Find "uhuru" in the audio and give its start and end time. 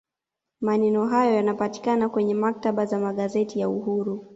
3.69-4.25